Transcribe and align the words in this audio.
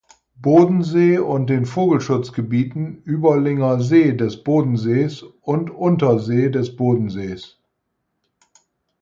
Bodensee 0.41 1.19
und 1.23 1.47
den 1.51 1.67
Vogelschutzgebieten 1.67 3.03
Überlinger 3.03 3.81
See 3.83 4.13
des 4.13 4.43
Bodensees 4.43 5.21
und 5.41 5.69
Untersee 5.69 6.49
des 6.49 6.75
Bodensees. 6.75 7.59